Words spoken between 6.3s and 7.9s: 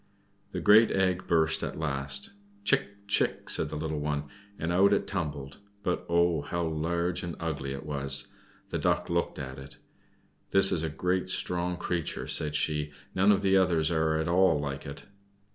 how large and ugly it